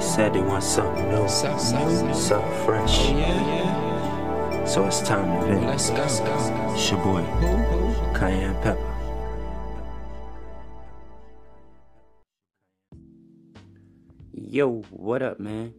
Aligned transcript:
Said 0.00 0.32
they 0.32 0.40
want 0.40 0.64
something 0.64 1.08
new, 1.10 1.28
south, 1.28 1.60
something 1.60 2.14
fresh. 2.64 2.98
Oh, 2.98 3.18
yeah, 3.18 3.46
yeah. 3.46 4.64
So 4.64 4.86
it's 4.86 5.00
time 5.02 5.26
to 5.40 5.46
vent. 5.46 5.66
Let's 5.66 5.90
go. 5.90 6.72
It's 6.74 6.90
your 6.90 7.02
boy, 7.04 7.22
Cayenne 8.18 8.54
Pepper. 8.62 8.86
Yo, 14.32 14.82
what 14.90 15.22
up, 15.22 15.38
man? 15.38 15.74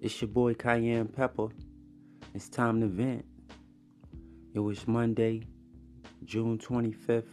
It's 0.00 0.20
your 0.20 0.28
boy 0.28 0.54
Cayenne 0.54 1.08
Pepper. 1.08 1.48
It's 2.34 2.48
time 2.48 2.80
to 2.82 2.86
vent. 2.86 3.24
It 4.54 4.60
was 4.60 4.86
Monday, 4.86 5.42
June 6.24 6.58
25th. 6.58 7.24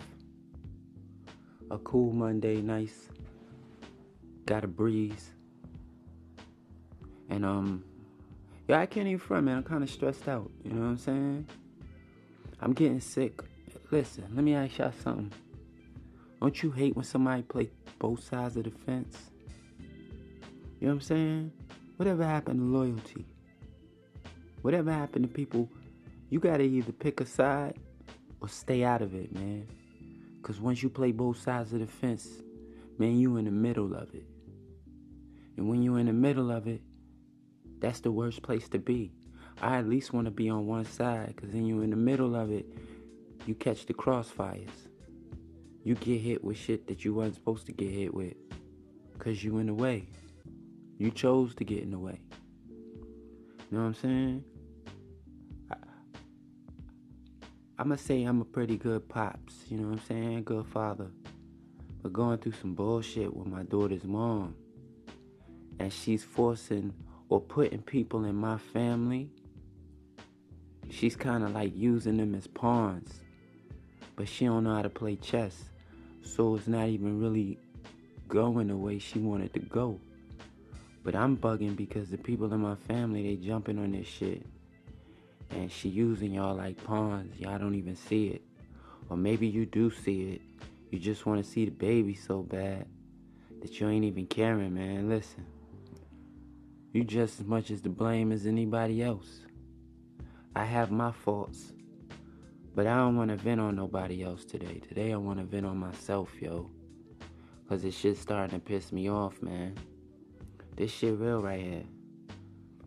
A 1.69 1.77
cool 1.79 2.11
Monday, 2.13 2.61
nice. 2.61 3.09
Got 4.45 4.63
a 4.63 4.67
breeze. 4.67 5.31
And, 7.29 7.45
um, 7.45 7.83
yeah, 8.67 8.79
I 8.79 8.85
can't 8.85 9.07
even 9.07 9.19
front, 9.19 9.45
man. 9.45 9.57
I'm 9.57 9.63
kind 9.63 9.83
of 9.83 9.89
stressed 9.89 10.27
out. 10.27 10.49
You 10.63 10.71
know 10.71 10.81
what 10.81 10.87
I'm 10.87 10.97
saying? 10.97 11.47
I'm 12.61 12.73
getting 12.73 13.01
sick. 13.01 13.41
Listen, 13.91 14.25
let 14.33 14.43
me 14.43 14.55
ask 14.55 14.77
y'all 14.77 14.93
something. 15.03 15.31
Don't 16.39 16.61
you 16.63 16.71
hate 16.71 16.95
when 16.95 17.05
somebody 17.05 17.41
play 17.41 17.69
both 17.99 18.23
sides 18.23 18.57
of 18.57 18.63
the 18.63 18.71
fence? 18.71 19.17
You 20.79 20.87
know 20.87 20.87
what 20.87 20.91
I'm 20.93 21.01
saying? 21.01 21.51
Whatever 21.97 22.25
happened 22.25 22.59
to 22.59 22.65
loyalty? 22.65 23.25
Whatever 24.61 24.91
happened 24.91 25.25
to 25.25 25.33
people, 25.33 25.69
you 26.29 26.39
gotta 26.39 26.63
either 26.63 26.91
pick 26.91 27.21
a 27.21 27.25
side 27.25 27.77
or 28.41 28.49
stay 28.49 28.83
out 28.83 29.01
of 29.01 29.13
it, 29.13 29.33
man. 29.33 29.67
Cause 30.41 30.59
once 30.59 30.83
you 30.83 30.89
play 30.89 31.11
both 31.11 31.41
sides 31.41 31.71
of 31.73 31.79
the 31.79 31.87
fence, 31.87 32.27
man, 32.97 33.17
you 33.17 33.37
in 33.37 33.45
the 33.45 33.51
middle 33.51 33.93
of 33.93 34.13
it. 34.13 34.25
And 35.55 35.69
when 35.69 35.81
you're 35.81 35.99
in 35.99 36.07
the 36.07 36.13
middle 36.13 36.51
of 36.51 36.67
it, 36.67 36.81
that's 37.83 37.99
the 37.99 38.11
worst 38.11 38.41
place 38.41 38.69
to 38.69 38.79
be. 38.79 39.11
I 39.61 39.77
at 39.77 39.89
least 39.89 40.13
want 40.13 40.23
to 40.23 40.31
be 40.31 40.49
on 40.49 40.65
one 40.67 40.85
side, 40.85 41.35
cause 41.35 41.49
then 41.51 41.65
you're 41.65 41.83
in 41.83 41.89
the 41.89 41.97
middle 41.97 42.33
of 42.33 42.49
it, 42.49 42.65
you 43.45 43.55
catch 43.55 43.85
the 43.85 43.93
crossfires. 43.93 44.87
You 45.83 45.95
get 45.95 46.21
hit 46.21 46.41
with 46.41 46.55
shit 46.55 46.87
that 46.87 47.03
you 47.03 47.13
wasn't 47.13 47.35
supposed 47.35 47.65
to 47.65 47.73
get 47.73 47.91
hit 47.91 48.13
with, 48.13 48.35
cause 49.19 49.43
you 49.43 49.57
in 49.57 49.67
the 49.67 49.73
way. 49.73 50.07
You 50.97 51.11
chose 51.11 51.55
to 51.55 51.65
get 51.65 51.83
in 51.83 51.91
the 51.91 51.99
way. 51.99 52.21
You 52.69 53.77
know 53.77 53.79
what 53.79 53.87
I'm 53.87 53.93
saying? 53.95 54.43
I, 55.69 55.75
I'ma 57.79 57.97
say 57.97 58.23
I'm 58.23 58.39
a 58.39 58.45
pretty 58.45 58.77
good 58.77 59.09
pops, 59.09 59.55
you 59.67 59.75
know 59.75 59.89
what 59.89 59.99
I'm 59.99 60.05
saying? 60.07 60.43
Good 60.45 60.67
father. 60.67 61.11
But 62.01 62.13
going 62.13 62.37
through 62.37 62.53
some 62.53 62.75
bullshit 62.75 63.35
with 63.35 63.47
my 63.47 63.63
daughter's 63.63 64.05
mom. 64.05 64.55
And 65.79 65.91
she's 65.91 66.23
forcing 66.23 66.93
or 67.29 67.41
putting 67.41 67.81
people 67.81 68.25
in 68.25 68.35
my 68.35 68.57
family. 68.57 69.29
She's 70.89 71.15
kind 71.15 71.43
of 71.43 71.51
like 71.51 71.75
using 71.75 72.17
them 72.17 72.35
as 72.35 72.47
pawns. 72.47 73.21
But 74.15 74.27
she 74.27 74.45
don't 74.45 74.63
know 74.63 74.75
how 74.75 74.83
to 74.83 74.89
play 74.89 75.15
chess. 75.15 75.55
So 76.21 76.55
it's 76.55 76.67
not 76.67 76.87
even 76.87 77.19
really 77.19 77.57
going 78.27 78.67
the 78.67 78.77
way 78.77 78.99
she 78.99 79.19
wanted 79.19 79.53
to 79.53 79.59
go. 79.59 79.99
But 81.03 81.15
I'm 81.15 81.35
bugging 81.35 81.75
because 81.75 82.09
the 82.09 82.17
people 82.17 82.53
in 82.53 82.59
my 82.61 82.75
family, 82.75 83.23
they 83.23 83.35
jumping 83.35 83.79
on 83.79 83.91
this 83.91 84.07
shit. 84.07 84.45
And 85.51 85.71
she 85.71 85.89
using 85.89 86.33
y'all 86.33 86.55
like 86.55 86.81
pawns. 86.83 87.39
Y'all 87.39 87.59
don't 87.59 87.75
even 87.75 87.95
see 87.95 88.27
it. 88.27 88.41
Or 89.09 89.17
maybe 89.17 89.47
you 89.47 89.65
do 89.65 89.91
see 89.91 90.31
it. 90.33 90.41
You 90.91 90.99
just 90.99 91.25
want 91.25 91.43
to 91.43 91.49
see 91.49 91.65
the 91.65 91.71
baby 91.71 92.13
so 92.13 92.41
bad 92.41 92.85
that 93.61 93.79
you 93.79 93.89
ain't 93.89 94.05
even 94.05 94.27
caring, 94.27 94.73
man. 94.73 95.09
Listen. 95.09 95.45
You 96.93 97.03
just 97.03 97.39
as 97.39 97.47
much 97.47 97.71
as 97.71 97.81
to 97.81 97.89
blame 97.89 98.31
as 98.31 98.45
anybody 98.45 99.01
else. 99.01 99.39
I 100.55 100.63
have 100.63 100.91
my 100.91 101.11
faults. 101.11 101.73
But 102.75 102.85
I 102.85 102.95
don't 102.97 103.17
want 103.17 103.31
to 103.31 103.35
vent 103.35 103.59
on 103.59 103.75
nobody 103.75 104.23
else 104.23 104.45
today. 104.45 104.79
Today 104.87 105.11
I 105.11 105.17
want 105.17 105.39
to 105.39 105.45
vent 105.45 105.65
on 105.65 105.77
myself, 105.77 106.29
yo. 106.39 106.69
Cause 107.67 107.81
this 107.81 107.97
shit's 107.97 108.19
starting 108.19 108.59
to 108.59 108.63
piss 108.63 108.91
me 108.91 109.09
off, 109.09 109.41
man. 109.41 109.75
This 110.75 110.91
shit 110.91 111.17
real 111.17 111.41
right 111.41 111.61
here. 111.61 111.83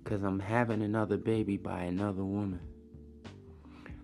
Cause 0.05 0.23
I'm 0.23 0.39
having 0.39 0.83
another 0.83 1.17
baby 1.17 1.57
by 1.57 1.83
another 1.83 2.23
woman. 2.23 2.61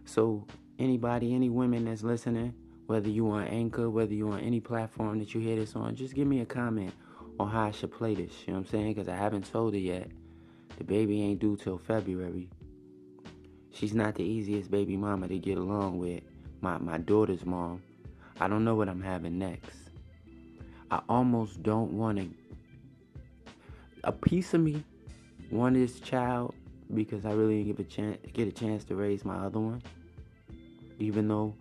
So 0.04 0.48
anybody, 0.80 1.32
any 1.32 1.48
women 1.48 1.84
that's 1.84 2.02
listening, 2.02 2.54
whether 2.86 3.08
you 3.08 3.30
on 3.30 3.44
Anchor, 3.44 3.88
whether 3.88 4.14
you 4.14 4.32
on 4.32 4.40
any 4.40 4.58
platform 4.58 5.20
that 5.20 5.32
you 5.32 5.40
hear 5.40 5.54
this 5.54 5.76
on, 5.76 5.94
just 5.94 6.14
give 6.14 6.26
me 6.26 6.40
a 6.40 6.46
comment 6.46 6.92
on 7.38 7.48
how 7.48 7.66
I 7.66 7.70
should 7.70 7.92
play 7.92 8.14
this. 8.14 8.32
You 8.46 8.52
know 8.52 8.60
what 8.60 8.66
I'm 8.66 8.70
saying? 8.70 8.94
Cause 8.94 9.08
I 9.08 9.16
haven't 9.16 9.50
told 9.50 9.74
her 9.74 9.80
yet. 9.80 10.10
The 10.78 10.84
baby 10.84 11.22
ain't 11.22 11.40
due 11.40 11.56
till 11.56 11.78
February. 11.78 12.48
She's 13.70 13.94
not 13.94 14.14
the 14.14 14.24
easiest 14.24 14.70
baby 14.70 14.96
mama 14.96 15.28
to 15.28 15.38
get 15.38 15.58
along 15.58 15.98
with. 15.98 16.22
My 16.60 16.78
my 16.78 16.98
daughter's 16.98 17.44
mom. 17.44 17.82
I 18.40 18.48
don't 18.48 18.64
know 18.64 18.74
what 18.74 18.88
I'm 18.88 19.02
having 19.02 19.38
next. 19.38 19.76
I 20.90 21.00
almost 21.08 21.62
don't 21.62 21.92
want 21.92 22.18
to 22.18 22.28
a 24.04 24.12
piece 24.12 24.52
of 24.54 24.60
me 24.60 24.82
want 25.50 25.74
this 25.74 26.00
child 26.00 26.54
because 26.92 27.24
I 27.24 27.32
really 27.32 27.62
didn't 27.62 27.76
give 27.76 27.86
a 27.86 27.88
chance 27.88 28.18
get 28.32 28.48
a 28.48 28.52
chance 28.52 28.84
to 28.84 28.96
raise 28.96 29.24
my 29.24 29.36
other 29.36 29.60
one. 29.60 29.82
Even 30.98 31.28
though 31.28 31.54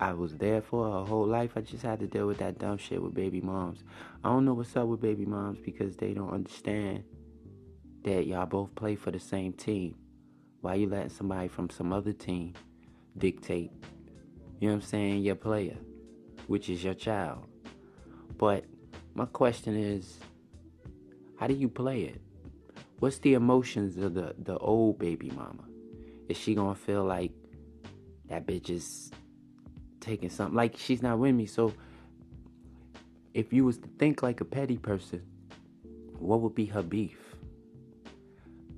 I 0.00 0.14
was 0.14 0.34
there 0.38 0.62
for 0.62 0.90
her 0.90 1.04
whole 1.04 1.26
life, 1.26 1.52
I 1.56 1.60
just 1.60 1.82
had 1.82 2.00
to 2.00 2.06
deal 2.06 2.26
with 2.26 2.38
that 2.38 2.58
dumb 2.58 2.78
shit 2.78 3.02
with 3.02 3.12
baby 3.12 3.42
moms. 3.42 3.84
I 4.24 4.30
don't 4.30 4.46
know 4.46 4.54
what's 4.54 4.74
up 4.74 4.86
with 4.86 5.02
baby 5.02 5.26
moms 5.26 5.58
because 5.58 5.94
they 5.96 6.14
don't 6.14 6.30
understand 6.32 7.04
that 8.04 8.26
y'all 8.26 8.46
both 8.46 8.74
play 8.74 8.96
for 8.96 9.10
the 9.10 9.20
same 9.20 9.52
team. 9.52 9.94
Why 10.62 10.76
you 10.76 10.88
letting 10.88 11.10
somebody 11.10 11.48
from 11.48 11.68
some 11.68 11.92
other 11.92 12.14
team 12.14 12.54
dictate, 13.18 13.72
you 14.58 14.68
know 14.68 14.74
what 14.74 14.82
I'm 14.84 14.88
saying, 14.88 15.22
your 15.22 15.34
player, 15.34 15.76
which 16.46 16.70
is 16.70 16.82
your 16.82 16.94
child. 16.94 17.46
But 18.38 18.64
my 19.14 19.26
question 19.26 19.76
is, 19.76 20.18
how 21.38 21.46
do 21.46 21.52
you 21.52 21.68
play 21.68 22.04
it? 22.04 22.22
What's 23.00 23.18
the 23.18 23.34
emotions 23.34 23.98
of 23.98 24.14
the, 24.14 24.34
the 24.38 24.56
old 24.56 24.98
baby 24.98 25.30
mama? 25.30 25.64
Is 26.30 26.38
she 26.38 26.54
gonna 26.54 26.74
feel 26.74 27.04
like 27.04 27.32
that 28.28 28.46
bitch 28.46 28.70
is 28.70 29.10
taking 30.00 30.30
something? 30.30 30.56
Like 30.56 30.76
she's 30.76 31.02
not 31.02 31.18
with 31.18 31.34
me. 31.34 31.46
So 31.46 31.72
if 33.34 33.52
you 33.52 33.64
was 33.64 33.78
to 33.78 33.88
think 33.98 34.22
like 34.22 34.40
a 34.40 34.44
petty 34.44 34.76
person, 34.76 35.22
what 36.18 36.40
would 36.40 36.54
be 36.54 36.66
her 36.66 36.82
beef? 36.82 37.18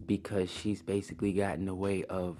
Because 0.06 0.50
she's 0.50 0.82
basically 0.82 1.32
got 1.32 1.56
in 1.56 1.66
the 1.66 1.75
way 1.75 2.05
of 2.05 2.37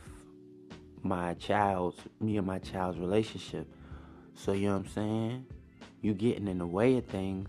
my 1.03 1.35
child's 1.35 1.99
me 2.21 2.37
and 2.37 2.47
my 2.47 2.59
child's 2.59 2.99
relationship. 2.99 3.67
So 4.35 4.53
you 4.53 4.69
know 4.69 4.77
what 4.77 4.87
I'm 4.87 4.93
saying? 4.93 5.47
You 6.01 6.15
getting 6.15 6.49
in 6.49 6.59
the 6.59 6.67
way 6.67 6.97
of 6.97 7.07
things, 7.07 7.49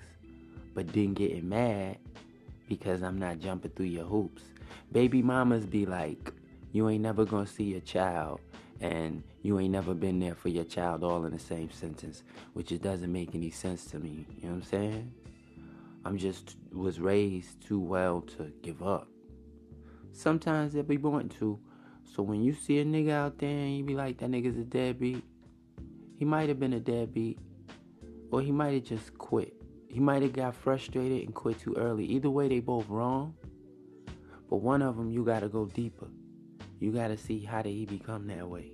but 0.74 0.92
then 0.94 1.14
getting 1.14 1.50
mad 1.50 1.98
because 2.68 3.04
I'm 3.04 3.20
not 3.20 3.40
jumping 3.40 3.72
through 3.72 3.88
your 3.88 4.06
hoops. 4.06 4.44
Baby 4.92 5.22
mamas 5.22 5.66
be 5.66 5.86
like, 5.86 6.32
you 6.72 6.90
ain't 6.90 7.04
never 7.04 7.26
gonna 7.26 7.48
see 7.48 7.66
your 7.66 7.82
child 7.82 8.40
and 8.80 9.24
you 9.44 9.60
ain't 9.60 9.74
never 9.74 9.94
been 9.94 10.20
there 10.20 10.36
for 10.36 10.48
your 10.48 10.64
child 10.64 11.04
all 11.04 11.26
in 11.26 11.34
the 11.34 11.40
same 11.40 11.70
sentence, 11.70 12.24
which 12.54 12.72
it 12.72 12.82
doesn't 12.82 13.12
make 13.12 13.36
any 13.36 13.52
sense 13.52 13.86
to 13.88 14.00
me. 14.00 14.26
You 14.38 14.48
know 14.48 14.56
what 14.56 14.56
I'm 14.56 14.64
saying? 14.64 15.14
I'm 16.06 16.18
just 16.18 16.56
was 16.72 17.02
raised 17.02 17.62
too 17.62 17.80
well 17.80 18.22
to 18.38 18.54
give 18.62 18.82
up. 18.82 19.10
Sometimes 20.14 20.72
they'll 20.72 20.84
be 20.84 20.96
born 20.96 21.28
to. 21.40 21.60
So 22.16 22.24
when 22.24 22.42
you 22.42 22.54
see 22.54 22.80
a 22.80 22.86
nigga 22.86 23.12
out 23.12 23.38
there 23.38 23.50
and 23.50 23.78
you 23.78 23.84
be 23.84 23.96
like, 23.96 24.18
that 24.20 24.32
nigga's 24.32 24.58
a 24.58 24.64
deadbeat, 24.64 25.24
he 26.18 26.24
might 26.24 26.48
have 26.48 26.60
been 26.60 26.74
a 26.74 26.80
deadbeat, 26.80 27.38
or 28.32 28.42
he 28.42 28.52
might 28.52 28.74
have 28.76 28.84
just 28.84 29.18
quit. 29.18 29.54
He 29.90 30.00
might 30.00 30.22
have 30.22 30.34
got 30.34 30.56
frustrated 30.56 31.24
and 31.24 31.36
quit 31.36 31.60
too 31.60 31.76
early. 31.78 32.06
Either 32.06 32.30
way, 32.30 32.48
they 32.48 32.62
both 32.62 32.88
wrong. 32.88 33.36
But 34.50 34.58
one 34.58 34.82
of 34.82 34.96
them, 34.96 35.10
you 35.10 35.26
gotta 35.26 35.50
go 35.50 35.66
deeper. 35.66 36.08
You 36.80 36.94
gotta 36.94 37.18
see 37.18 37.40
how 37.44 37.62
did 37.62 37.72
he 37.72 37.86
become 37.86 38.28
that 38.28 38.48
way. 38.48 38.72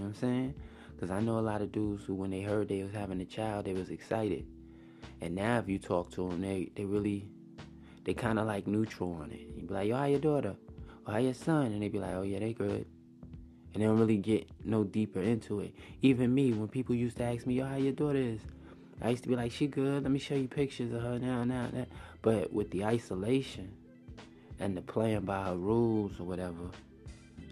Know 0.00 0.06
what 0.06 0.14
I'm 0.14 0.20
saying? 0.20 0.54
Because 0.94 1.10
I 1.10 1.20
know 1.20 1.38
a 1.38 1.40
lot 1.40 1.60
of 1.60 1.72
dudes 1.72 2.04
who, 2.04 2.14
when 2.14 2.30
they 2.30 2.40
heard 2.40 2.68
they 2.68 2.82
was 2.82 2.92
having 2.92 3.20
a 3.20 3.24
child, 3.26 3.66
they 3.66 3.74
was 3.74 3.90
excited. 3.90 4.46
And 5.20 5.34
now, 5.34 5.58
if 5.58 5.68
you 5.68 5.78
talk 5.78 6.10
to 6.12 6.28
them, 6.28 6.40
they 6.40 6.70
they 6.74 6.86
really, 6.86 7.28
they 8.04 8.14
kind 8.14 8.38
of 8.38 8.46
like 8.46 8.66
neutral 8.66 9.12
on 9.14 9.30
it. 9.30 9.40
You 9.54 9.66
be 9.66 9.74
like, 9.74 9.88
yo, 9.88 9.96
how 9.96 10.06
your 10.06 10.20
daughter? 10.20 10.56
Or 11.06 11.12
how 11.12 11.18
your 11.18 11.34
son? 11.34 11.66
And 11.66 11.82
they 11.82 11.88
be 11.88 11.98
like, 11.98 12.14
oh 12.14 12.22
yeah, 12.22 12.38
they 12.38 12.54
good. 12.54 12.86
And 13.72 13.82
they 13.82 13.86
don't 13.86 13.98
really 13.98 14.16
get 14.16 14.48
no 14.64 14.84
deeper 14.84 15.20
into 15.20 15.60
it. 15.60 15.74
Even 16.00 16.34
me, 16.34 16.52
when 16.52 16.68
people 16.68 16.94
used 16.94 17.18
to 17.18 17.24
ask 17.24 17.46
me, 17.46 17.54
yo, 17.54 17.66
how 17.66 17.76
your 17.76 17.92
daughter 17.92 18.18
is? 18.18 18.40
I 19.02 19.10
used 19.10 19.22
to 19.24 19.28
be 19.28 19.36
like, 19.36 19.52
she 19.52 19.66
good. 19.66 20.02
Let 20.02 20.10
me 20.10 20.18
show 20.18 20.34
you 20.34 20.48
pictures 20.48 20.92
of 20.92 21.02
her 21.02 21.18
now, 21.18 21.44
now, 21.44 21.68
now. 21.72 21.86
But 22.22 22.52
with 22.52 22.70
the 22.70 22.84
isolation 22.84 23.70
and 24.58 24.76
the 24.76 24.82
playing 24.82 25.22
by 25.22 25.44
her 25.44 25.56
rules 25.56 26.18
or 26.20 26.24
whatever, 26.24 26.70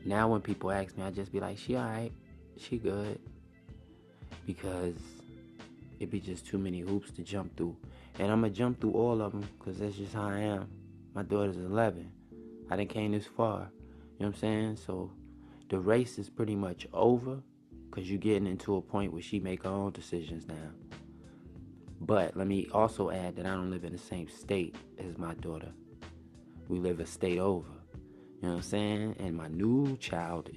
now 0.04 0.28
when 0.28 0.40
people 0.40 0.70
ask 0.70 0.96
me, 0.96 1.04
I 1.04 1.10
just 1.10 1.32
be 1.32 1.40
like, 1.40 1.58
she 1.58 1.76
alright, 1.76 2.12
she 2.60 2.78
good. 2.78 3.18
Because 4.46 4.94
it 6.00 6.10
be 6.10 6.20
just 6.20 6.46
too 6.46 6.58
many 6.58 6.80
hoops 6.80 7.10
to 7.12 7.22
jump 7.22 7.56
through. 7.56 7.76
And 8.18 8.30
I'm 8.30 8.40
going 8.40 8.52
to 8.52 8.58
jump 8.58 8.80
through 8.80 8.92
all 8.92 9.20
of 9.20 9.32
them 9.32 9.48
because 9.58 9.78
that's 9.78 9.96
just 9.96 10.14
how 10.14 10.28
I 10.28 10.38
am. 10.38 10.68
My 11.14 11.22
daughter's 11.22 11.56
11. 11.56 12.10
I 12.70 12.76
didn't 12.76 12.90
came 12.90 13.12
this 13.12 13.26
far. 13.26 13.70
You 14.18 14.24
know 14.24 14.26
what 14.26 14.26
I'm 14.26 14.34
saying? 14.34 14.76
So 14.76 15.10
the 15.68 15.78
race 15.78 16.18
is 16.18 16.28
pretty 16.28 16.56
much 16.56 16.86
over 16.92 17.38
because 17.88 18.10
you're 18.10 18.18
getting 18.18 18.46
into 18.46 18.76
a 18.76 18.80
point 18.80 19.12
where 19.12 19.22
she 19.22 19.40
make 19.40 19.64
her 19.64 19.70
own 19.70 19.92
decisions 19.92 20.46
now. 20.46 20.70
But 22.00 22.36
let 22.36 22.46
me 22.46 22.68
also 22.72 23.10
add 23.10 23.36
that 23.36 23.46
I 23.46 23.50
don't 23.50 23.70
live 23.70 23.84
in 23.84 23.92
the 23.92 23.98
same 23.98 24.28
state 24.28 24.76
as 24.98 25.18
my 25.18 25.34
daughter. 25.34 25.72
We 26.68 26.78
live 26.78 27.00
a 27.00 27.06
state 27.06 27.38
over. 27.38 27.68
You 28.40 28.42
know 28.42 28.48
what 28.50 28.56
I'm 28.56 28.62
saying? 28.62 29.16
And 29.18 29.36
my 29.36 29.48
new 29.48 29.96
child, 29.96 30.50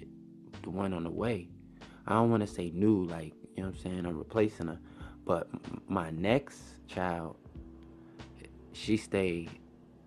the 0.61 0.69
one 0.69 0.93
on 0.93 1.03
the 1.03 1.09
way, 1.09 1.49
I 2.07 2.13
don't 2.13 2.29
want 2.29 2.41
to 2.41 2.47
say 2.47 2.71
new, 2.73 3.05
like, 3.05 3.33
you 3.55 3.63
know 3.63 3.69
what 3.69 3.75
I'm 3.75 3.81
saying? 3.81 4.05
I'm 4.05 4.17
replacing 4.17 4.67
her. 4.67 4.79
But 5.25 5.47
my 5.87 6.09
next 6.11 6.59
child, 6.87 7.37
she 8.73 8.97
stay, 8.97 9.47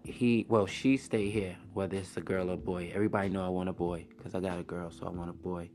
he, 0.05 0.47
well, 0.49 0.67
she 0.67 0.97
stay 0.97 1.31
here, 1.31 1.57
whether 1.73 1.97
it's 1.97 2.17
a 2.17 2.21
girl 2.21 2.51
or 2.51 2.57
boy. 2.57 2.91
Everybody 2.95 3.29
know 3.29 3.45
I 3.45 3.49
want 3.49 3.69
a 3.69 3.73
boy 3.73 4.07
because 4.17 4.35
I 4.35 4.41
got 4.41 4.59
a 4.59 4.63
girl, 4.63 4.91
so 4.91 5.07
I 5.07 5.11
want 5.11 5.31
a 5.31 5.35
boy. 5.35 5.71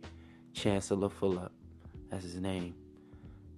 Chancellor 0.53 1.09
Fulop, 1.09 1.51
that's 2.09 2.23
his 2.23 2.35
name 2.35 2.75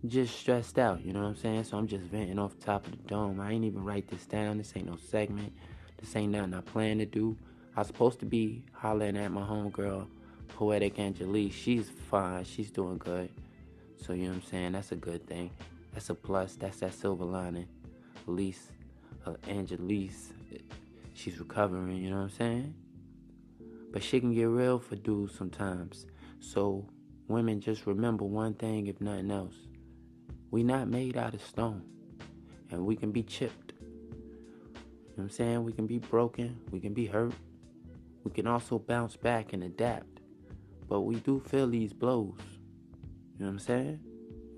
just 0.07 0.37
stressed 0.37 0.79
out, 0.79 1.05
you 1.05 1.13
know 1.13 1.21
what 1.21 1.27
I'm 1.27 1.35
saying? 1.35 1.63
So 1.65 1.77
I'm 1.77 1.87
just 1.87 2.05
venting 2.05 2.39
off 2.39 2.57
the 2.57 2.65
top 2.65 2.85
of 2.85 2.91
the 2.91 2.97
dome. 3.07 3.39
I 3.39 3.51
ain't 3.51 3.65
even 3.65 3.83
write 3.83 4.07
this 4.07 4.25
down. 4.25 4.57
This 4.57 4.73
ain't 4.75 4.87
no 4.87 4.97
segment. 4.97 5.53
This 5.99 6.15
ain't 6.15 6.31
nothing 6.31 6.53
I 6.53 6.61
plan 6.61 6.97
to 6.97 7.05
do. 7.05 7.37
I 7.75 7.81
was 7.81 7.87
supposed 7.87 8.19
to 8.21 8.25
be 8.25 8.63
hollering 8.73 9.17
at 9.17 9.31
my 9.31 9.41
homegirl, 9.41 10.07
Poetic 10.55 10.99
Angelique. 10.99 11.53
She's 11.53 11.89
fine. 11.89 12.43
She's 12.43 12.71
doing 12.71 12.97
good. 12.97 13.29
So 13.97 14.13
you 14.13 14.23
know 14.23 14.29
what 14.29 14.35
I'm 14.35 14.43
saying? 14.43 14.71
That's 14.73 14.91
a 14.91 14.95
good 14.95 15.25
thing. 15.27 15.51
That's 15.93 16.09
a 16.09 16.15
plus. 16.15 16.55
That's 16.55 16.77
that 16.79 16.93
silver 16.93 17.25
lining. 17.25 17.67
At 18.15 18.29
least 18.29 18.71
uh, 19.25 19.33
Angelise, 19.47 20.31
she's 21.13 21.39
recovering, 21.39 21.97
you 21.97 22.09
know 22.09 22.17
what 22.17 22.23
I'm 22.23 22.29
saying? 22.29 22.73
But 23.91 24.03
she 24.03 24.19
can 24.19 24.33
get 24.33 24.45
real 24.45 24.79
for 24.79 24.95
dudes 24.95 25.35
sometimes. 25.35 26.05
So 26.39 26.87
women 27.27 27.59
just 27.59 27.85
remember 27.85 28.25
one 28.25 28.53
thing 28.53 28.87
if 28.87 29.01
nothing 29.01 29.31
else 29.31 29.55
we 30.51 30.63
not 30.63 30.89
made 30.89 31.17
out 31.17 31.33
of 31.33 31.41
stone. 31.41 31.81
And 32.69 32.85
we 32.85 32.95
can 32.95 33.11
be 33.11 33.23
chipped. 33.23 33.73
You 33.81 33.87
know 33.87 35.13
what 35.15 35.23
I'm 35.23 35.29
saying? 35.29 35.63
We 35.63 35.73
can 35.73 35.87
be 35.87 35.99
broken. 35.99 36.59
We 36.71 36.79
can 36.79 36.93
be 36.93 37.05
hurt. 37.05 37.33
We 38.23 38.31
can 38.31 38.47
also 38.47 38.77
bounce 38.77 39.15
back 39.15 39.53
and 39.53 39.63
adapt. 39.63 40.19
But 40.91 41.03
we 41.03 41.15
do 41.15 41.39
feel 41.39 41.69
these 41.69 41.93
blows. 41.93 42.35
You 43.37 43.45
know 43.45 43.45
what 43.45 43.51
I'm 43.51 43.59
saying? 43.59 43.99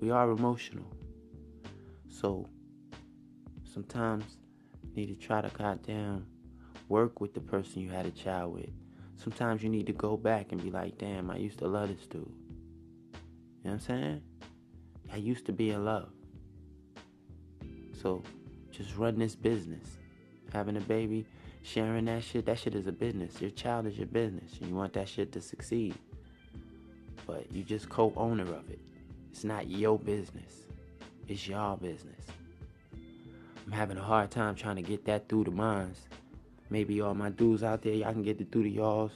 We 0.00 0.10
are 0.10 0.28
emotional. 0.32 0.92
So 2.08 2.48
sometimes 3.62 4.38
you 4.82 4.90
need 4.96 5.16
to 5.20 5.26
try 5.26 5.42
to 5.42 5.48
goddamn 5.50 6.26
work 6.88 7.20
with 7.20 7.34
the 7.34 7.40
person 7.40 7.82
you 7.82 7.88
had 7.88 8.04
a 8.04 8.10
child 8.10 8.54
with. 8.54 8.70
Sometimes 9.14 9.62
you 9.62 9.68
need 9.68 9.86
to 9.86 9.92
go 9.92 10.16
back 10.16 10.50
and 10.50 10.60
be 10.60 10.72
like, 10.72 10.98
damn, 10.98 11.30
I 11.30 11.36
used 11.36 11.60
to 11.60 11.68
love 11.68 11.86
this 11.86 12.04
dude. 12.08 12.22
You 12.22 12.26
know 12.26 13.70
what 13.70 13.72
I'm 13.74 13.78
saying? 13.78 14.22
I 15.12 15.18
used 15.18 15.46
to 15.46 15.52
be 15.52 15.70
in 15.70 15.84
love. 15.84 16.08
So 18.02 18.24
just 18.72 18.96
run 18.96 19.20
this 19.20 19.36
business. 19.36 19.86
Having 20.52 20.78
a 20.78 20.80
baby, 20.80 21.26
sharing 21.62 22.06
that 22.06 22.24
shit, 22.24 22.46
that 22.46 22.58
shit 22.58 22.74
is 22.74 22.88
a 22.88 22.92
business. 22.92 23.40
Your 23.40 23.50
child 23.50 23.86
is 23.86 23.96
your 23.96 24.08
business. 24.08 24.58
And 24.58 24.68
you 24.70 24.74
want 24.74 24.94
that 24.94 25.08
shit 25.08 25.30
to 25.30 25.40
succeed. 25.40 25.94
But 27.26 27.46
you're 27.52 27.64
just 27.64 27.88
co-owner 27.88 28.44
of 28.44 28.70
it. 28.70 28.80
It's 29.30 29.44
not 29.44 29.68
your 29.68 29.98
business. 29.98 30.64
It's 31.26 31.48
y'all 31.48 31.76
business. 31.76 32.26
I'm 33.66 33.72
having 33.72 33.96
a 33.96 34.02
hard 34.02 34.30
time 34.30 34.54
trying 34.54 34.76
to 34.76 34.82
get 34.82 35.04
that 35.06 35.28
through 35.28 35.44
the 35.44 35.50
minds. 35.50 36.00
Maybe 36.70 37.00
all 37.00 37.14
my 37.14 37.30
dudes 37.30 37.62
out 37.62 37.82
there, 37.82 37.94
y'all 37.94 38.12
can 38.12 38.22
get 38.22 38.40
it 38.40 38.52
through 38.52 38.64
to 38.64 38.68
y'all's. 38.68 39.12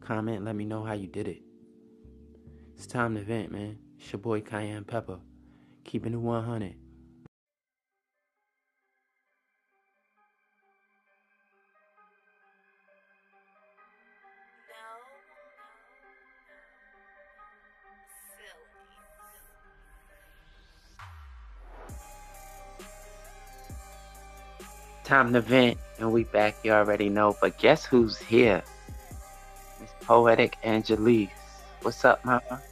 Comment, 0.00 0.44
let 0.44 0.56
me 0.56 0.64
know 0.64 0.82
how 0.82 0.94
you 0.94 1.06
did 1.06 1.28
it. 1.28 1.42
It's 2.76 2.86
time 2.86 3.14
to 3.14 3.22
vent, 3.22 3.52
man. 3.52 3.78
It's 3.98 4.12
your 4.12 4.18
boy 4.18 4.40
Cayenne 4.40 4.84
Pepper, 4.84 5.18
keeping 5.84 6.14
it 6.14 6.18
100. 6.18 6.74
Time 25.12 25.34
to 25.34 25.42
vent, 25.42 25.76
and 25.98 26.10
we 26.10 26.24
back. 26.24 26.56
You 26.62 26.72
already 26.72 27.10
know, 27.10 27.36
but 27.38 27.58
guess 27.58 27.84
who's 27.84 28.16
here? 28.16 28.62
Miss 29.78 29.90
Poetic 30.00 30.56
Angelise. 30.64 31.28
What's 31.82 32.02
up, 32.06 32.24
mama? 32.24 32.62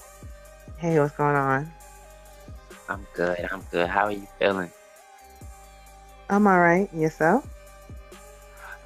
Hey, 0.78 0.98
what's 0.98 1.14
going 1.14 1.37
on? 1.37 1.70
I'm 2.88 3.06
good. 3.12 3.46
I'm 3.52 3.60
good. 3.70 3.88
How 3.88 4.06
are 4.06 4.12
you 4.12 4.26
feeling? 4.38 4.70
I'm 6.31 6.46
all 6.46 6.60
right. 6.60 6.88
Yourself? 6.94 7.46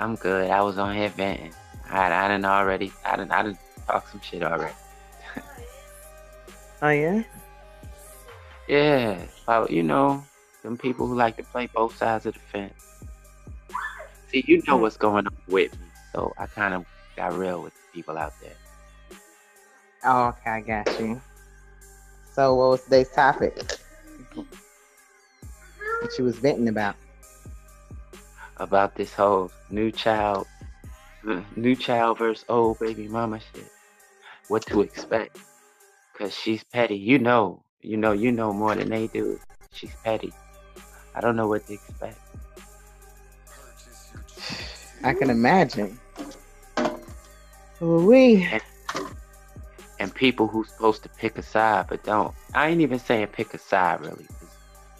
I'm 0.00 0.16
good. 0.16 0.50
I 0.50 0.60
was 0.60 0.76
on 0.76 0.96
here 0.96 1.10
venting. 1.10 1.54
I, 1.88 2.12
I 2.12 2.26
didn't 2.26 2.46
already. 2.46 2.92
I 3.04 3.14
didn't. 3.14 3.30
I 3.30 3.44
didn't 3.44 3.60
talk 3.86 4.08
some 4.08 4.20
shit 4.20 4.42
already. 4.42 4.74
oh 6.82 6.90
yeah. 6.90 7.22
Yeah. 8.66 9.16
About 9.44 9.70
you 9.70 9.84
know, 9.84 10.24
them 10.64 10.76
people 10.76 11.06
who 11.06 11.14
like 11.14 11.36
to 11.36 11.44
play 11.44 11.68
both 11.72 11.96
sides 11.96 12.26
of 12.26 12.34
the 12.34 12.40
fence. 12.40 12.84
See, 14.34 14.44
you 14.48 14.60
know 14.66 14.74
hmm. 14.74 14.82
what's 14.82 14.96
going 14.96 15.28
on 15.28 15.36
with 15.46 15.78
me, 15.78 15.86
so 16.12 16.34
I 16.36 16.46
kind 16.46 16.74
of 16.74 16.84
got 17.14 17.38
real 17.38 17.62
with 17.62 17.72
the 17.72 17.80
people 17.92 18.18
out 18.18 18.32
there. 18.42 18.56
Oh, 20.04 20.24
okay, 20.30 20.50
I 20.50 20.60
got 20.60 21.00
you. 21.00 21.22
So, 22.32 22.56
what 22.56 22.70
was 22.70 22.82
today's 22.82 23.10
topic? 23.10 23.56
What 24.34 26.18
you 26.18 26.24
was 26.24 26.36
venting 26.40 26.66
about? 26.66 26.96
About 28.56 28.96
this 28.96 29.14
whole 29.14 29.52
new 29.70 29.92
child, 29.92 30.48
new 31.54 31.76
child 31.76 32.18
versus 32.18 32.44
old 32.48 32.80
baby 32.80 33.06
mama 33.06 33.38
shit. 33.38 33.70
What 34.48 34.66
to 34.66 34.80
expect? 34.80 35.38
Cause 36.18 36.34
she's 36.34 36.64
petty. 36.64 36.96
You 36.96 37.20
know, 37.20 37.62
you 37.82 37.96
know, 37.96 38.10
you 38.10 38.32
know 38.32 38.52
more 38.52 38.74
than 38.74 38.90
they 38.90 39.06
do. 39.06 39.38
She's 39.72 39.94
petty. 40.02 40.32
I 41.14 41.20
don't 41.20 41.36
know 41.36 41.46
what 41.46 41.68
to 41.68 41.74
expect. 41.74 42.18
I 45.04 45.12
can 45.12 45.30
imagine. 45.30 45.98
We 47.80 48.48
and 49.98 50.14
people 50.14 50.46
who's 50.46 50.68
supposed 50.68 51.02
to 51.02 51.08
pick 51.08 51.38
a 51.38 51.42
side 51.42 51.86
but 51.88 52.02
don't. 52.04 52.34
I 52.54 52.68
ain't 52.68 52.80
even 52.80 52.98
saying 52.98 53.28
pick 53.28 53.54
a 53.54 53.58
side 53.58 54.00
really. 54.00 54.22
You 54.22 54.48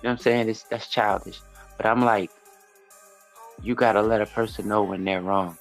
know 0.05 0.11
what 0.11 0.11
I'm 0.11 0.19
saying? 0.19 0.49
It's, 0.51 0.63
that's 0.65 0.89
childish. 0.89 1.41
But 1.77 1.87
I'm 1.87 2.05
like, 2.05 2.31
you 3.63 3.75
gotta 3.75 4.03
let 4.03 4.21
a 4.21 4.27
person 4.27 4.69
know 4.69 4.83
when 4.83 5.05
they're 5.05 5.23
wrong. 5.23 5.57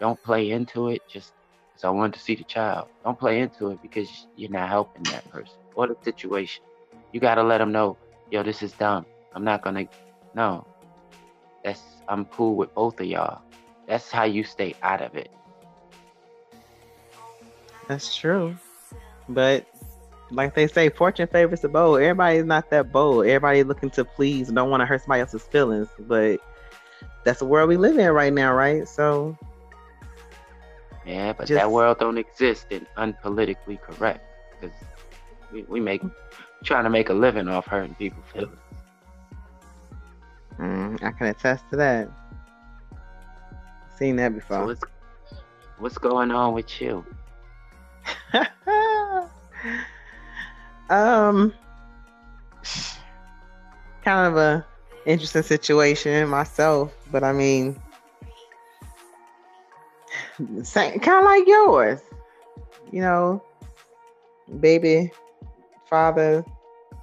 Don't 0.00 0.22
play 0.22 0.50
into 0.50 0.88
it 0.88 1.02
just 1.08 1.32
because 1.68 1.84
I 1.84 1.90
want 1.90 2.14
to 2.14 2.20
see 2.20 2.34
the 2.34 2.44
child. 2.44 2.88
Don't 3.04 3.18
play 3.18 3.40
into 3.40 3.70
it 3.70 3.82
because 3.82 4.08
you're 4.36 4.50
not 4.50 4.68
helping 4.68 5.02
that 5.04 5.28
person 5.30 5.54
or 5.74 5.88
the 5.88 5.96
situation. 6.04 6.62
You 7.12 7.20
gotta 7.20 7.42
let 7.42 7.58
them 7.58 7.72
know, 7.72 7.96
yo, 8.30 8.42
this 8.42 8.62
is 8.62 8.72
dumb. 8.72 9.06
I'm 9.34 9.44
not 9.44 9.62
gonna. 9.62 9.86
No, 10.34 10.66
that's 11.64 11.82
I'm 12.08 12.24
cool 12.26 12.54
with 12.56 12.74
both 12.74 13.00
of 13.00 13.06
y'all. 13.06 13.42
That's 13.92 14.10
how 14.10 14.24
you 14.24 14.42
stay 14.42 14.74
out 14.82 15.02
of 15.02 15.14
it. 15.16 15.30
That's 17.88 18.16
true. 18.16 18.56
But 19.28 19.66
like 20.30 20.54
they 20.54 20.66
say, 20.66 20.88
fortune 20.88 21.26
favors 21.26 21.60
the 21.60 21.68
bold. 21.68 22.00
Everybody's 22.00 22.46
not 22.46 22.70
that 22.70 22.90
bold. 22.90 23.26
Everybody 23.26 23.64
looking 23.64 23.90
to 23.90 24.06
please 24.06 24.48
and 24.48 24.56
don't 24.56 24.70
want 24.70 24.80
to 24.80 24.86
hurt 24.86 25.02
somebody 25.02 25.20
else's 25.20 25.42
feelings. 25.42 25.88
But 25.98 26.40
that's 27.22 27.40
the 27.40 27.44
world 27.44 27.68
we 27.68 27.76
live 27.76 27.98
in 27.98 28.10
right 28.12 28.32
now, 28.32 28.54
right? 28.54 28.88
So 28.88 29.36
yeah, 31.04 31.34
but 31.34 31.46
just, 31.46 31.58
that 31.58 31.70
world 31.70 31.98
don't 31.98 32.16
exist 32.16 32.68
in 32.70 32.86
unpolitically 32.96 33.78
correct 33.78 34.24
because 34.58 34.74
we, 35.52 35.64
we 35.64 35.80
make 35.80 36.00
trying 36.64 36.84
to 36.84 36.90
make 36.90 37.10
a 37.10 37.14
living 37.14 37.46
off 37.46 37.66
hurting 37.66 37.94
people's 37.96 38.24
feelings. 38.32 38.56
Mm, 40.58 41.02
I 41.02 41.10
can 41.10 41.26
attest 41.26 41.64
to 41.72 41.76
that. 41.76 42.08
Seen 44.02 44.16
that 44.16 44.34
before. 44.34 44.56
So 44.56 44.66
what's, 44.66 44.82
what's 45.78 45.96
going 45.96 46.32
on 46.32 46.54
with 46.54 46.80
you? 46.80 47.06
um, 50.90 51.54
kind 54.02 54.26
of 54.26 54.36
a 54.36 54.66
interesting 55.06 55.44
situation 55.44 56.28
myself, 56.28 56.92
but 57.12 57.22
I 57.22 57.32
mean, 57.32 57.80
same, 60.64 60.98
kind 60.98 61.18
of 61.18 61.24
like 61.24 61.46
yours. 61.46 62.00
You 62.90 63.02
know, 63.02 63.40
baby, 64.58 65.12
father, 65.88 66.44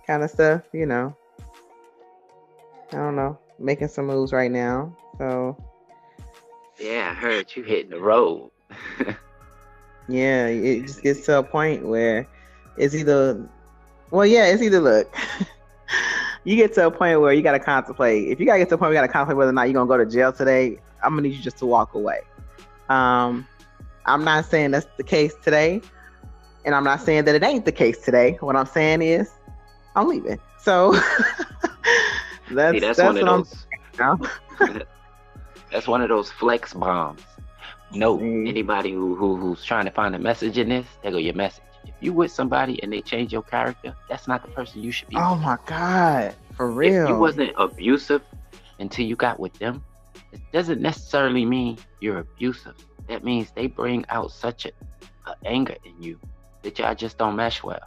kind 0.05 0.21
of 0.21 0.31
stuff. 0.31 0.63
You 0.73 0.85
know, 0.85 1.15
I 2.91 2.97
don't 2.97 3.15
know, 3.15 3.39
making 3.57 3.87
some 3.87 4.07
moves 4.07 4.33
right 4.33 4.51
now. 4.51 4.93
So 5.17 5.55
Yeah, 6.79 7.09
I 7.11 7.13
heard 7.13 7.55
you 7.55 7.63
hitting 7.63 7.91
the 7.91 7.99
road. 7.99 8.51
Yeah, 10.07 10.47
it 10.47 10.87
just 10.87 11.03
gets 11.03 11.25
to 11.27 11.39
a 11.39 11.43
point 11.43 11.85
where 11.85 12.27
it's 12.77 12.95
either, 12.95 13.47
well, 14.09 14.25
yeah, 14.25 14.47
it's 14.47 14.61
either 14.63 14.79
look. 14.79 15.13
you 16.43 16.55
get 16.55 16.73
to 16.75 16.87
a 16.87 16.91
point 16.91 17.21
where 17.21 17.31
you 17.31 17.43
got 17.43 17.51
to 17.51 17.59
contemplate. 17.59 18.29
If 18.29 18.39
you 18.39 18.45
got 18.45 18.53
to 18.53 18.59
get 18.59 18.69
to 18.69 18.75
a 18.75 18.77
point 18.77 18.89
where 18.89 18.93
you 18.93 18.97
got 18.97 19.07
to 19.07 19.13
contemplate 19.13 19.37
whether 19.37 19.49
or 19.49 19.53
not 19.53 19.63
you're 19.63 19.73
gonna 19.73 19.87
go 19.87 19.97
to 19.97 20.05
jail 20.09 20.33
today, 20.33 20.79
I'm 21.03 21.11
gonna 21.11 21.23
need 21.23 21.35
you 21.35 21.43
just 21.43 21.57
to 21.59 21.65
walk 21.65 21.93
away. 21.93 22.21
Um, 22.89 23.47
I'm 24.05 24.23
not 24.23 24.45
saying 24.45 24.71
that's 24.71 24.87
the 24.97 25.03
case 25.03 25.33
today, 25.43 25.81
and 26.65 26.73
I'm 26.73 26.83
not 26.83 27.01
saying 27.01 27.25
that 27.25 27.35
it 27.35 27.43
ain't 27.43 27.65
the 27.65 27.71
case 27.71 27.99
today. 27.99 28.37
What 28.39 28.55
I'm 28.55 28.65
saying 28.65 29.03
is, 29.03 29.29
I'm 29.95 30.07
leaving. 30.07 30.39
So 30.59 30.93
that's 32.51 32.73
See, 32.73 32.79
that's, 32.79 32.97
that's, 32.97 32.99
one 32.99 33.15
what 33.15 33.27
I'm 33.29 33.43
those. 33.43 33.65
now. 33.99 34.19
That's 35.71 35.87
one 35.87 36.01
of 36.01 36.09
those 36.09 36.31
flex 36.31 36.73
bombs. 36.73 37.21
No, 37.91 38.17
Mm. 38.17 38.47
anybody 38.47 38.91
who, 38.91 39.15
who 39.15 39.35
who's 39.35 39.63
trying 39.63 39.85
to 39.85 39.91
find 39.91 40.15
a 40.15 40.19
message 40.19 40.57
in 40.57 40.69
this, 40.69 40.85
there 41.01 41.11
go 41.11 41.17
your 41.17 41.33
message. 41.33 41.63
If 41.85 41.93
you 42.01 42.13
with 42.13 42.31
somebody 42.31 42.81
and 42.83 42.93
they 42.93 43.01
change 43.01 43.31
your 43.33 43.41
character, 43.41 43.95
that's 44.07 44.27
not 44.27 44.43
the 44.43 44.49
person 44.51 44.81
you 44.81 44.91
should 44.91 45.09
be. 45.09 45.15
Oh 45.17 45.33
with. 45.33 45.41
my 45.41 45.57
god, 45.65 46.35
for 46.55 46.69
real. 46.69 47.03
If 47.03 47.09
you 47.09 47.15
wasn't 47.17 47.53
abusive 47.57 48.21
until 48.79 49.05
you 49.05 49.15
got 49.15 49.39
with 49.39 49.53
them, 49.53 49.83
it 50.31 50.41
doesn't 50.51 50.81
necessarily 50.81 51.45
mean 51.45 51.77
you're 51.99 52.19
abusive. 52.19 52.75
That 53.07 53.23
means 53.23 53.51
they 53.55 53.65
bring 53.67 54.05
out 54.09 54.31
such 54.31 54.65
a, 54.67 54.71
a 55.25 55.35
anger 55.45 55.75
in 55.83 56.01
you 56.01 56.19
that 56.61 56.77
y'all 56.77 56.93
just 56.93 57.17
don't 57.17 57.35
mesh 57.35 57.63
well. 57.63 57.79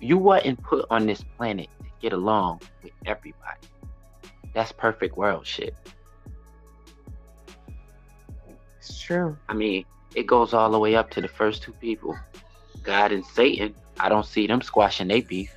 You 0.00 0.18
wasn't 0.18 0.62
put 0.62 0.84
on 0.90 1.06
this 1.06 1.22
planet 1.38 1.68
to 1.80 1.86
get 2.02 2.12
along 2.12 2.60
with 2.82 2.92
everybody. 3.06 3.66
That's 4.52 4.72
perfect 4.72 5.16
world 5.16 5.46
shit. 5.46 5.74
It's 8.80 9.00
true. 9.00 9.36
I 9.48 9.54
mean, 9.54 9.84
it 10.14 10.26
goes 10.26 10.54
all 10.54 10.70
the 10.70 10.78
way 10.78 10.96
up 10.96 11.10
to 11.10 11.20
the 11.20 11.28
first 11.28 11.62
two 11.62 11.72
people. 11.74 12.18
God 12.82 13.12
and 13.12 13.24
Satan, 13.24 13.74
I 13.98 14.08
don't 14.08 14.24
see 14.24 14.46
them 14.46 14.62
squashing 14.62 15.08
their 15.08 15.22
beef. 15.22 15.54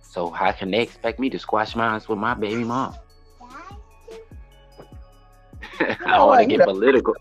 So 0.00 0.30
how 0.30 0.52
can 0.52 0.70
they 0.70 0.80
expect 0.80 1.18
me 1.18 1.28
to 1.30 1.38
squash 1.38 1.74
mine 1.74 2.00
with 2.08 2.18
my 2.18 2.34
baby 2.34 2.64
mom? 2.64 2.94
I 5.80 6.16
don't 6.16 6.28
want 6.28 6.40
to 6.40 6.46
get 6.46 6.64
political. 6.64 7.14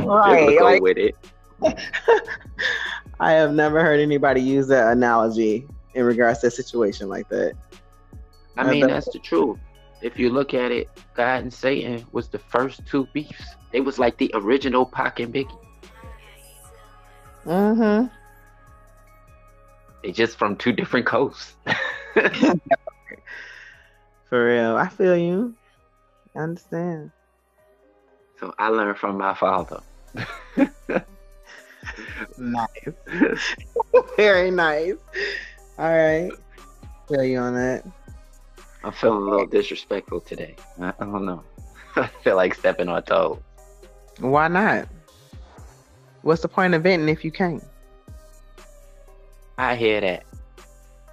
Right. 0.00 0.38
biblical 0.38 0.64
Like, 0.64 0.82
with 0.82 0.96
it. 0.96 1.14
I 3.20 3.32
have 3.32 3.52
never 3.52 3.82
heard 3.82 4.00
anybody 4.00 4.40
use 4.40 4.66
that 4.68 4.90
analogy 4.90 5.68
in 5.94 6.04
regards 6.04 6.40
to 6.40 6.48
a 6.48 6.50
situation 6.50 7.08
like 7.08 7.28
that. 7.28 7.54
I 8.56 8.68
mean, 8.68 8.86
that's 8.86 9.12
the 9.12 9.18
truth. 9.18 9.58
If 10.02 10.18
you 10.18 10.30
look 10.30 10.52
at 10.54 10.72
it, 10.72 10.88
God 11.14 11.42
and 11.42 11.52
Satan 11.52 12.04
was 12.12 12.28
the 12.28 12.38
first 12.38 12.84
two 12.86 13.06
beefs. 13.12 13.44
They 13.72 13.80
was 13.80 13.98
like 13.98 14.18
the 14.18 14.30
original 14.34 14.84
Pac 14.84 15.20
and 15.20 15.32
Biggie. 15.32 15.58
Mm-hmm. 17.46 18.06
They 20.02 20.12
just 20.12 20.36
from 20.36 20.56
two 20.56 20.72
different 20.72 21.06
coasts. 21.06 21.54
For 24.28 24.46
real. 24.46 24.76
I 24.76 24.88
feel 24.88 25.16
you. 25.16 25.54
I 26.34 26.40
understand. 26.40 27.10
so 28.40 28.52
I 28.58 28.68
learned 28.68 28.98
from 28.98 29.18
my 29.18 29.34
father. 29.34 29.80
Nice. 32.38 32.68
Very 34.16 34.50
nice. 34.50 34.94
All 35.78 35.90
right. 35.90 36.30
Feel 37.08 37.24
you 37.24 37.38
on 37.38 37.54
that. 37.54 37.84
I'm 38.84 38.92
feeling 38.92 39.18
a 39.26 39.30
little 39.30 39.46
disrespectful 39.46 40.20
today. 40.20 40.56
I, 40.80 40.88
I 40.88 41.04
don't 41.04 41.24
know. 41.24 41.42
I 41.96 42.06
feel 42.24 42.36
like 42.36 42.54
stepping 42.54 42.88
on 42.88 43.02
toes. 43.02 43.38
Why 44.18 44.48
not? 44.48 44.88
What's 46.22 46.42
the 46.42 46.48
point 46.48 46.74
of 46.74 46.82
venting 46.82 47.08
if 47.08 47.24
you 47.24 47.30
can't? 47.32 47.62
I 49.58 49.76
hear 49.76 50.00
that. 50.00 50.24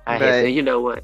I 0.07 0.17
hear 0.17 0.27
But- 0.27 0.41
that. 0.43 0.51
You 0.51 0.61
know 0.61 0.81
what? 0.81 1.03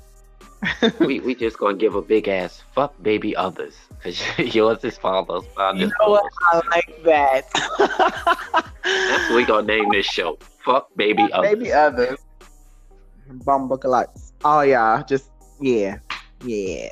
we 1.00 1.19
we 1.19 1.36
just 1.36 1.60
gonna 1.60 1.77
give 1.77 1.93
a 1.93 2.01
big 2.01 2.27
ass 2.27 2.63
fuck 2.74 2.91
baby 3.03 3.36
others 3.36 3.75
because 3.89 4.19
yours 4.55 4.84
is 4.84 4.98
father's. 4.98 5.43
You 5.75 5.86
is 5.86 5.93
know 6.00 6.10
what? 6.10 6.24
father's. 6.51 6.63
I 6.72 6.75
like 6.75 7.03
that. 7.03 8.65
That's 8.84 9.29
what 9.29 9.36
we 9.36 9.45
gonna 9.45 9.67
name 9.67 9.91
this 9.91 10.07
show. 10.07 10.39
Fuck 10.63 10.95
baby 10.95 11.27
others. 11.34 11.53
Baby 11.53 11.72
others. 11.72 12.17
Bumbleclots. 13.29 14.31
Oh 14.43 14.62
yeah, 14.62 15.03
just 15.07 15.29
yeah, 15.62 16.00
yeah. 16.46 16.90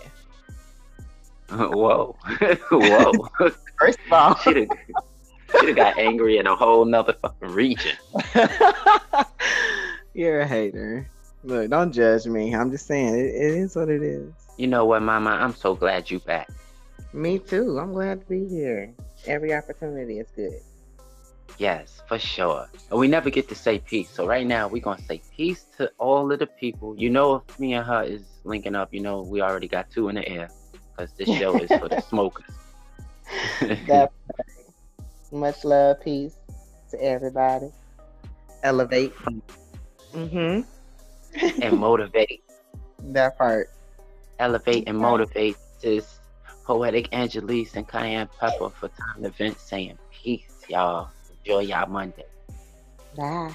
Whoa, 1.50 2.16
whoa. 2.72 3.12
First 3.80 4.00
of 4.08 4.14
all, 4.14 4.36
She'd 4.38 4.58
have 4.58 4.68
she'd 5.60 5.68
have 5.68 5.76
got 5.76 5.98
angry 6.00 6.38
in 6.38 6.48
a 6.48 6.56
whole 6.56 6.84
nother 6.86 7.14
fucking 7.22 7.50
region. 7.50 7.96
you're 10.14 10.42
a 10.42 10.48
hater. 10.48 11.08
Look, 11.44 11.70
don't 11.70 11.92
judge 11.92 12.26
me. 12.26 12.56
I'm 12.56 12.72
just 12.72 12.88
saying 12.88 13.14
it, 13.16 13.26
it 13.26 13.58
is 13.58 13.76
what 13.76 13.90
it 13.90 14.02
is. 14.02 14.32
You 14.58 14.68
know 14.68 14.86
what, 14.86 15.02
Mama? 15.02 15.32
I'm 15.32 15.54
so 15.54 15.76
glad 15.76 16.10
you 16.10 16.20
back. 16.20 16.50
Me 17.12 17.38
too. 17.38 17.78
I'm 17.80 17.94
glad 17.94 18.22
to 18.22 18.26
be 18.28 18.48
here. 18.48 18.92
Every 19.28 19.54
opportunity 19.54 20.20
is 20.20 20.28
good. 20.36 20.60
Yes, 21.58 22.02
for 22.08 22.20
sure. 22.20 22.68
And 22.90 23.00
we 23.00 23.08
never 23.08 23.30
get 23.30 23.48
to 23.50 23.56
say 23.56 23.80
peace. 23.80 24.10
So 24.10 24.26
right 24.26 24.46
now 24.46 24.68
we're 24.68 24.82
gonna 24.82 25.02
say 25.02 25.22
peace 25.36 25.66
to 25.78 25.92
all 25.98 26.32
of 26.32 26.40
the 26.40 26.48
people. 26.48 26.96
You 26.98 27.10
know 27.10 27.36
if 27.36 27.60
me 27.60 27.74
and 27.74 27.86
her 27.86 28.04
is 28.04 28.24
linking 28.44 28.76
up, 28.76 28.94
you 28.94 29.00
know 29.00 29.22
we 29.22 29.42
already 29.42 29.68
got 29.68 29.90
two 29.92 30.10
in 30.10 30.16
the 30.16 30.28
air. 30.28 30.50
Because 30.96 31.12
this 31.14 31.28
show 31.28 31.58
is 31.58 31.70
for 31.70 31.90
the 31.90 32.02
smokers. 32.10 32.46
That's 33.88 34.14
much 35.32 35.64
love, 35.64 36.02
peace 36.02 36.36
to 36.92 37.04
everybody. 37.04 37.72
Elevate. 38.64 39.14
Mm-hmm. 40.14 41.62
and 41.62 41.78
motivate. 41.78 42.44
That 43.08 43.38
part. 43.38 43.70
Elevate 44.40 44.88
and 44.88 44.98
motivate 44.98 45.58
this 45.82 46.20
poetic 46.64 47.12
Angelise 47.12 47.76
and 47.76 47.86
Cayenne 47.86 48.30
Pepper 48.40 48.70
for 48.70 48.88
time 48.88 49.24
to 49.24 49.30
vent 49.30 49.60
saying 49.60 49.98
peace, 50.10 50.64
y'all. 50.70 51.10
Enjoy 51.46 51.60
y'all 51.60 51.90
Monday. 51.90 52.26
Bye. 53.18 53.54